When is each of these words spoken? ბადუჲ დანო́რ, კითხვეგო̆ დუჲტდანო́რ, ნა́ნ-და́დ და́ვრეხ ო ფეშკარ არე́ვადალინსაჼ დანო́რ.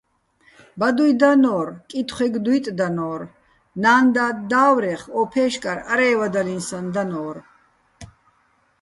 ბადუჲ 0.79 1.11
დანო́რ, 1.21 1.67
კითხვეგო̆ 1.89 2.41
დუჲტდანო́რ, 2.45 3.21
ნა́ნ-და́დ 3.81 4.37
და́ვრეხ 4.51 5.01
ო 5.19 5.21
ფეშკარ 5.31 5.77
არე́ვადალინსაჼ 5.91 6.79
დანო́რ. 6.93 7.37